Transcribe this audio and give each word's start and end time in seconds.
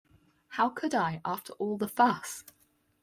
How 0.57 0.69
could 0.69 0.95
I 0.95 1.21
after 1.23 1.53
all 1.59 1.77
the 1.77 1.87
fuss? 1.87 2.43